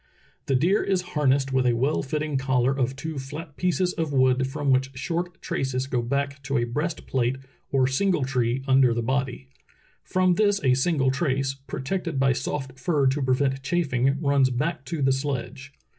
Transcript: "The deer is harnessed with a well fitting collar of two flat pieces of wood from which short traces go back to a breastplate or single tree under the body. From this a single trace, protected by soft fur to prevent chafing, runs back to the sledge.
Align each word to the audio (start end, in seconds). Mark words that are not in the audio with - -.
"The 0.47 0.55
deer 0.55 0.81
is 0.83 1.03
harnessed 1.13 1.53
with 1.53 1.67
a 1.67 1.73
well 1.77 2.01
fitting 2.01 2.35
collar 2.35 2.73
of 2.75 2.95
two 2.95 3.19
flat 3.19 3.55
pieces 3.55 3.93
of 3.93 4.11
wood 4.11 4.47
from 4.47 4.71
which 4.71 4.89
short 4.97 5.39
traces 5.43 5.85
go 5.85 6.01
back 6.01 6.41
to 6.41 6.57
a 6.57 6.63
breastplate 6.63 7.35
or 7.71 7.85
single 7.85 8.23
tree 8.23 8.63
under 8.67 8.95
the 8.95 9.03
body. 9.03 9.49
From 10.03 10.33
this 10.33 10.59
a 10.63 10.73
single 10.73 11.11
trace, 11.11 11.53
protected 11.53 12.19
by 12.19 12.33
soft 12.33 12.79
fur 12.79 13.05
to 13.05 13.21
prevent 13.21 13.61
chafing, 13.61 14.19
runs 14.19 14.49
back 14.49 14.85
to 14.85 15.03
the 15.03 15.11
sledge. 15.11 15.71